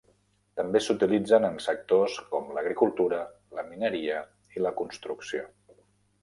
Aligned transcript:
També 0.59 0.79
s'utilitzen 0.85 1.43
en 1.49 1.59
sectors 1.65 2.15
com 2.31 2.49
l'agricultura, 2.55 3.19
la 3.59 3.67
mineria 3.69 4.23
i 4.57 4.65
la 4.65 4.73
construcció. 4.81 5.47